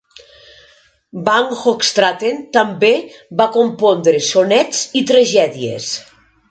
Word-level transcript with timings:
Van 1.27 1.53
Hoogstraten 1.59 2.41
també 2.57 2.91
va 3.43 3.49
compondre 3.59 4.27
sonets 4.33 4.85
i 5.03 5.07
tragèdies. 5.15 5.97